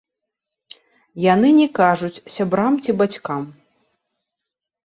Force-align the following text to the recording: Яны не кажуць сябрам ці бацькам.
Яны 1.33 1.47
не 1.59 1.67
кажуць 1.79 2.23
сябрам 2.37 2.73
ці 2.87 2.91
бацькам. 3.03 3.43